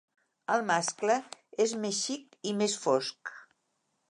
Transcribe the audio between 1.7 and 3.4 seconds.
més xic i més fosc.